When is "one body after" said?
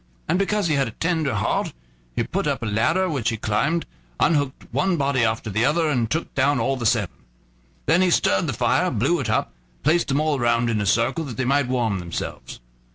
4.71-5.51